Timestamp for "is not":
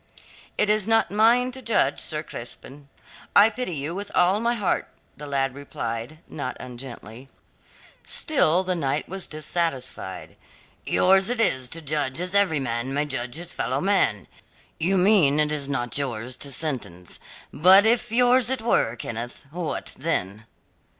0.67-1.11, 15.51-15.95